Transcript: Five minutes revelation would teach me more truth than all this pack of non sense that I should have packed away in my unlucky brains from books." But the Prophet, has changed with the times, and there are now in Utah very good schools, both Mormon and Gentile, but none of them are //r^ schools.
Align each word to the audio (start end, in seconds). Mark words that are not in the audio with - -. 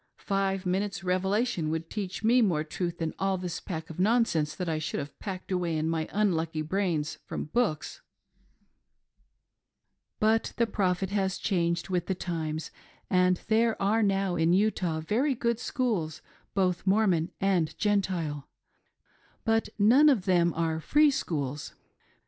Five 0.17 0.65
minutes 0.65 1.03
revelation 1.03 1.69
would 1.69 1.87
teach 1.87 2.23
me 2.23 2.41
more 2.41 2.63
truth 2.63 2.97
than 2.97 3.13
all 3.19 3.37
this 3.37 3.59
pack 3.59 3.91
of 3.91 3.99
non 3.99 4.25
sense 4.25 4.55
that 4.55 4.67
I 4.67 4.79
should 4.79 4.99
have 4.99 5.19
packed 5.19 5.51
away 5.51 5.77
in 5.77 5.87
my 5.87 6.09
unlucky 6.11 6.63
brains 6.63 7.19
from 7.23 7.45
books." 7.45 8.01
But 10.19 10.53
the 10.57 10.65
Prophet, 10.65 11.11
has 11.11 11.37
changed 11.37 11.89
with 11.89 12.07
the 12.07 12.15
times, 12.15 12.71
and 13.11 13.41
there 13.47 13.79
are 13.79 14.01
now 14.01 14.35
in 14.35 14.53
Utah 14.53 15.01
very 15.01 15.35
good 15.35 15.59
schools, 15.59 16.23
both 16.55 16.87
Mormon 16.87 17.29
and 17.39 17.77
Gentile, 17.77 18.49
but 19.45 19.69
none 19.77 20.09
of 20.09 20.25
them 20.25 20.51
are 20.55 20.79
//r^ 20.79 21.13
schools. 21.13 21.75